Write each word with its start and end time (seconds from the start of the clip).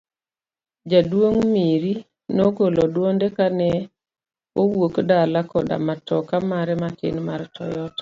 Jaduong' 0.89 1.43
Miri 1.53 1.93
nogolo 2.35 2.83
dwonde 2.93 3.27
kane 3.37 3.71
owuok 4.61 4.93
dalane 5.09 5.47
koda 5.51 5.75
matoka 5.87 6.35
mare 6.49 6.73
matin 6.81 7.15
mar 7.27 7.41
Toyota. 7.55 7.99